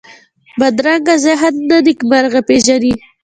[0.59, 2.93] بدرنګه ذهن نه نېکمرغي پېژني